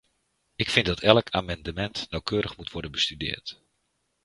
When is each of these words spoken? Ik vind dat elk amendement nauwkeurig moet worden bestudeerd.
Ik 0.55 0.69
vind 0.69 0.85
dat 0.85 0.99
elk 0.99 1.29
amendement 1.29 2.09
nauwkeurig 2.09 2.57
moet 2.57 2.71
worden 2.71 2.91
bestudeerd. 2.91 3.61